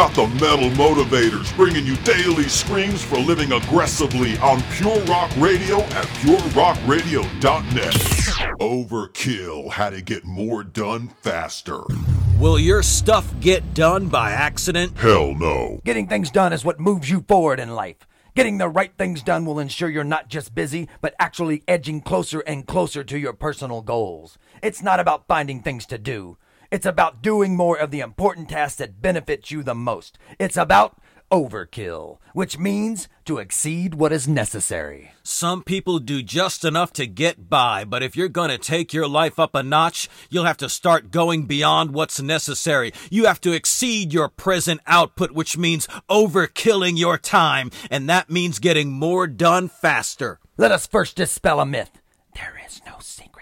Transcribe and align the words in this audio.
got 0.00 0.14
the 0.14 0.26
Metal 0.42 0.70
Motivators 0.70 1.54
bringing 1.56 1.84
you 1.84 1.94
daily 1.96 2.44
screams 2.44 3.04
for 3.04 3.18
living 3.18 3.52
aggressively 3.52 4.38
on 4.38 4.62
Pure 4.72 4.98
Rock 5.00 5.30
Radio 5.36 5.80
at 5.80 6.06
purerockradio.net. 6.22 7.92
Overkill, 8.58 9.70
how 9.70 9.90
to 9.90 10.00
get 10.00 10.24
more 10.24 10.64
done 10.64 11.08
faster. 11.20 11.82
Will 12.38 12.58
your 12.58 12.82
stuff 12.82 13.30
get 13.40 13.74
done 13.74 14.08
by 14.08 14.30
accident? 14.30 14.96
Hell 14.96 15.34
no. 15.34 15.82
Getting 15.84 16.06
things 16.06 16.30
done 16.30 16.54
is 16.54 16.64
what 16.64 16.80
moves 16.80 17.10
you 17.10 17.22
forward 17.28 17.60
in 17.60 17.74
life. 17.74 18.08
Getting 18.34 18.56
the 18.56 18.70
right 18.70 18.96
things 18.96 19.22
done 19.22 19.44
will 19.44 19.58
ensure 19.58 19.90
you're 19.90 20.02
not 20.02 20.28
just 20.28 20.54
busy, 20.54 20.88
but 21.02 21.14
actually 21.18 21.62
edging 21.68 22.00
closer 22.00 22.40
and 22.40 22.66
closer 22.66 23.04
to 23.04 23.18
your 23.18 23.34
personal 23.34 23.82
goals. 23.82 24.38
It's 24.62 24.82
not 24.82 24.98
about 24.98 25.26
finding 25.28 25.60
things 25.60 25.84
to 25.84 25.98
do. 25.98 26.38
It's 26.70 26.86
about 26.86 27.20
doing 27.20 27.56
more 27.56 27.76
of 27.76 27.90
the 27.90 27.98
important 27.98 28.48
tasks 28.48 28.78
that 28.78 29.02
benefit 29.02 29.50
you 29.50 29.64
the 29.64 29.74
most. 29.74 30.16
It's 30.38 30.56
about 30.56 30.96
overkill, 31.28 32.18
which 32.32 32.58
means 32.58 33.08
to 33.24 33.38
exceed 33.38 33.94
what 33.94 34.12
is 34.12 34.28
necessary. 34.28 35.10
Some 35.24 35.64
people 35.64 35.98
do 35.98 36.22
just 36.22 36.64
enough 36.64 36.92
to 36.92 37.08
get 37.08 37.50
by, 37.50 37.82
but 37.84 38.04
if 38.04 38.16
you're 38.16 38.28
gonna 38.28 38.56
take 38.56 38.92
your 38.92 39.08
life 39.08 39.40
up 39.40 39.52
a 39.56 39.64
notch, 39.64 40.08
you'll 40.28 40.44
have 40.44 40.56
to 40.58 40.68
start 40.68 41.10
going 41.10 41.46
beyond 41.46 41.92
what's 41.92 42.22
necessary. 42.22 42.92
You 43.10 43.26
have 43.26 43.40
to 43.40 43.52
exceed 43.52 44.12
your 44.12 44.28
present 44.28 44.80
output, 44.86 45.32
which 45.32 45.58
means 45.58 45.88
overkilling 46.08 46.96
your 46.96 47.18
time, 47.18 47.72
and 47.90 48.08
that 48.08 48.30
means 48.30 48.60
getting 48.60 48.92
more 48.92 49.26
done 49.26 49.68
faster. 49.68 50.38
Let 50.56 50.70
us 50.70 50.86
first 50.86 51.16
dispel 51.16 51.58
a 51.58 51.66
myth. 51.66 51.90
There 52.36 52.60
is 52.64 52.80
no 52.86 52.98
secret. 53.00 53.39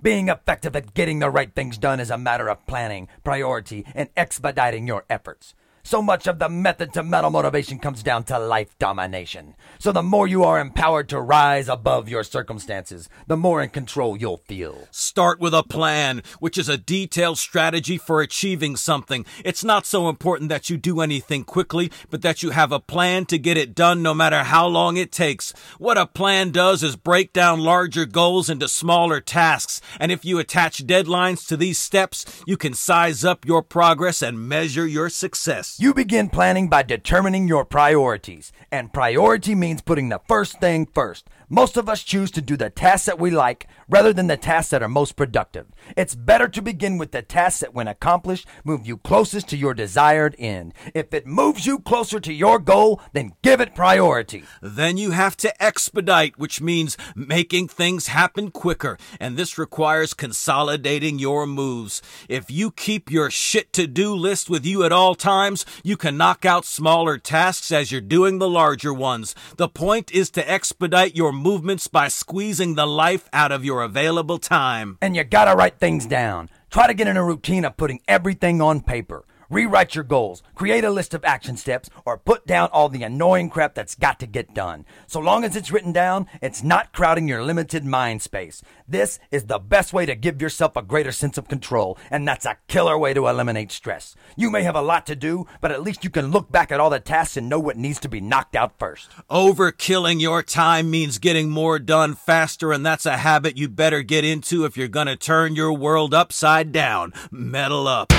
Being 0.00 0.28
effective 0.28 0.76
at 0.76 0.94
getting 0.94 1.18
the 1.18 1.28
right 1.28 1.52
things 1.52 1.76
done 1.76 1.98
is 1.98 2.08
a 2.08 2.16
matter 2.16 2.48
of 2.48 2.64
planning, 2.68 3.08
priority, 3.24 3.84
and 3.96 4.08
expediting 4.16 4.86
your 4.86 5.04
efforts. 5.10 5.54
So 5.88 6.02
much 6.02 6.26
of 6.26 6.38
the 6.38 6.50
method 6.50 6.92
to 6.92 7.02
metal 7.02 7.30
motivation 7.30 7.78
comes 7.78 8.02
down 8.02 8.24
to 8.24 8.38
life 8.38 8.78
domination. 8.78 9.54
So 9.78 9.90
the 9.90 10.02
more 10.02 10.26
you 10.26 10.44
are 10.44 10.60
empowered 10.60 11.08
to 11.08 11.18
rise 11.18 11.66
above 11.66 12.10
your 12.10 12.24
circumstances, 12.24 13.08
the 13.26 13.38
more 13.38 13.62
in 13.62 13.70
control 13.70 14.14
you'll 14.14 14.42
feel. 14.46 14.86
Start 14.90 15.40
with 15.40 15.54
a 15.54 15.62
plan, 15.62 16.22
which 16.40 16.58
is 16.58 16.68
a 16.68 16.76
detailed 16.76 17.38
strategy 17.38 17.96
for 17.96 18.20
achieving 18.20 18.76
something. 18.76 19.24
It's 19.46 19.64
not 19.64 19.86
so 19.86 20.10
important 20.10 20.50
that 20.50 20.68
you 20.68 20.76
do 20.76 21.00
anything 21.00 21.44
quickly, 21.44 21.90
but 22.10 22.20
that 22.20 22.42
you 22.42 22.50
have 22.50 22.70
a 22.70 22.80
plan 22.80 23.24
to 23.24 23.38
get 23.38 23.56
it 23.56 23.74
done 23.74 24.02
no 24.02 24.12
matter 24.12 24.42
how 24.42 24.66
long 24.66 24.98
it 24.98 25.10
takes. 25.10 25.54
What 25.78 25.96
a 25.96 26.04
plan 26.04 26.50
does 26.50 26.82
is 26.82 26.96
break 26.96 27.32
down 27.32 27.60
larger 27.60 28.04
goals 28.04 28.50
into 28.50 28.68
smaller 28.68 29.22
tasks. 29.22 29.80
And 29.98 30.12
if 30.12 30.22
you 30.22 30.38
attach 30.38 30.86
deadlines 30.86 31.48
to 31.48 31.56
these 31.56 31.78
steps, 31.78 32.26
you 32.46 32.58
can 32.58 32.74
size 32.74 33.24
up 33.24 33.46
your 33.46 33.62
progress 33.62 34.20
and 34.20 34.46
measure 34.46 34.86
your 34.86 35.08
success. 35.08 35.77
You 35.80 35.94
begin 35.94 36.28
planning 36.28 36.68
by 36.68 36.82
determining 36.82 37.46
your 37.46 37.64
priorities, 37.64 38.50
and 38.72 38.92
priority 38.92 39.54
means 39.54 39.80
putting 39.80 40.08
the 40.08 40.20
first 40.26 40.58
thing 40.58 40.86
first. 40.86 41.30
Most 41.48 41.76
of 41.76 41.88
us 41.88 42.02
choose 42.02 42.32
to 42.32 42.42
do 42.42 42.56
the 42.56 42.68
tasks 42.68 43.06
that 43.06 43.20
we 43.20 43.30
like 43.30 43.68
rather 43.88 44.12
than 44.12 44.26
the 44.26 44.36
tasks 44.36 44.70
that 44.72 44.82
are 44.82 44.88
most 44.88 45.14
productive. 45.14 45.66
It's 45.96 46.16
better 46.16 46.48
to 46.48 46.60
begin 46.60 46.98
with 46.98 47.12
the 47.12 47.22
tasks 47.22 47.60
that, 47.60 47.74
when 47.74 47.86
accomplished, 47.86 48.48
move 48.64 48.88
you 48.88 48.96
closest 48.98 49.48
to 49.50 49.56
your 49.56 49.72
desired 49.72 50.34
end. 50.36 50.74
If 50.94 51.14
it 51.14 51.28
moves 51.28 51.64
you 51.64 51.78
closer 51.78 52.18
to 52.18 52.32
your 52.32 52.58
goal, 52.58 53.00
then 53.12 53.34
give 53.42 53.60
it 53.60 53.76
priority. 53.76 54.42
Then 54.60 54.96
you 54.96 55.12
have 55.12 55.36
to 55.38 55.62
expedite, 55.62 56.38
which 56.38 56.60
means 56.60 56.98
making 57.14 57.68
things 57.68 58.08
happen 58.08 58.50
quicker, 58.50 58.98
and 59.20 59.36
this 59.36 59.56
requires 59.56 60.12
consolidating 60.12 61.20
your 61.20 61.46
moves. 61.46 62.02
If 62.28 62.50
you 62.50 62.72
keep 62.72 63.12
your 63.12 63.30
shit 63.30 63.72
to 63.74 63.86
do 63.86 64.12
list 64.12 64.50
with 64.50 64.66
you 64.66 64.82
at 64.82 64.92
all 64.92 65.14
times, 65.14 65.57
you 65.82 65.96
can 65.96 66.16
knock 66.16 66.44
out 66.44 66.64
smaller 66.64 67.18
tasks 67.18 67.70
as 67.70 67.90
you're 67.90 68.00
doing 68.00 68.38
the 68.38 68.48
larger 68.48 68.92
ones. 68.92 69.34
The 69.56 69.68
point 69.68 70.10
is 70.12 70.30
to 70.30 70.50
expedite 70.50 71.16
your 71.16 71.32
movements 71.32 71.88
by 71.88 72.08
squeezing 72.08 72.74
the 72.74 72.86
life 72.86 73.28
out 73.32 73.52
of 73.52 73.64
your 73.64 73.82
available 73.82 74.38
time. 74.38 74.98
And 75.00 75.16
you 75.16 75.24
gotta 75.24 75.56
write 75.56 75.78
things 75.78 76.06
down. 76.06 76.50
Try 76.70 76.86
to 76.86 76.94
get 76.94 77.08
in 77.08 77.16
a 77.16 77.24
routine 77.24 77.64
of 77.64 77.76
putting 77.76 78.00
everything 78.06 78.60
on 78.60 78.80
paper. 78.80 79.24
Rewrite 79.50 79.94
your 79.94 80.04
goals, 80.04 80.42
create 80.54 80.84
a 80.84 80.90
list 80.90 81.14
of 81.14 81.24
action 81.24 81.56
steps, 81.56 81.88
or 82.04 82.18
put 82.18 82.46
down 82.46 82.68
all 82.70 82.90
the 82.90 83.02
annoying 83.02 83.48
crap 83.48 83.74
that's 83.74 83.94
got 83.94 84.20
to 84.20 84.26
get 84.26 84.52
done. 84.52 84.84
So 85.06 85.20
long 85.20 85.42
as 85.42 85.56
it's 85.56 85.70
written 85.70 85.90
down, 85.90 86.26
it's 86.42 86.62
not 86.62 86.92
crowding 86.92 87.26
your 87.26 87.42
limited 87.42 87.82
mind 87.82 88.20
space. 88.20 88.62
This 88.86 89.18
is 89.30 89.44
the 89.44 89.58
best 89.58 89.94
way 89.94 90.04
to 90.04 90.14
give 90.14 90.42
yourself 90.42 90.76
a 90.76 90.82
greater 90.82 91.12
sense 91.12 91.38
of 91.38 91.48
control, 91.48 91.96
and 92.10 92.28
that's 92.28 92.44
a 92.44 92.58
killer 92.66 92.98
way 92.98 93.14
to 93.14 93.26
eliminate 93.26 93.72
stress. 93.72 94.14
You 94.36 94.50
may 94.50 94.64
have 94.64 94.76
a 94.76 94.82
lot 94.82 95.06
to 95.06 95.16
do, 95.16 95.46
but 95.62 95.72
at 95.72 95.82
least 95.82 96.04
you 96.04 96.10
can 96.10 96.30
look 96.30 96.52
back 96.52 96.70
at 96.70 96.78
all 96.78 96.90
the 96.90 97.00
tasks 97.00 97.38
and 97.38 97.48
know 97.48 97.58
what 97.58 97.78
needs 97.78 98.00
to 98.00 98.08
be 98.08 98.20
knocked 98.20 98.54
out 98.54 98.78
first. 98.78 99.10
Overkilling 99.30 100.20
your 100.20 100.42
time 100.42 100.90
means 100.90 101.18
getting 101.18 101.48
more 101.48 101.78
done 101.78 102.14
faster, 102.14 102.70
and 102.70 102.84
that's 102.84 103.06
a 103.06 103.16
habit 103.16 103.56
you 103.56 103.68
better 103.68 104.02
get 104.02 104.26
into 104.26 104.66
if 104.66 104.76
you're 104.76 104.88
gonna 104.88 105.16
turn 105.16 105.56
your 105.56 105.72
world 105.72 106.12
upside 106.12 106.70
down. 106.70 107.14
Metal 107.30 107.88
up. 107.88 108.12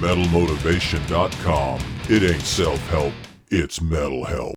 MetalMotivation.com. 0.00 1.80
It 2.08 2.22
ain't 2.22 2.42
self 2.42 2.80
help, 2.88 3.12
it's 3.50 3.82
metal 3.82 4.24
help. 4.24 4.48